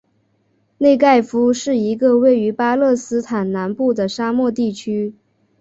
[0.79, 5.13] 内盖夫是一个位于巴勒斯坦南部的沙漠地区。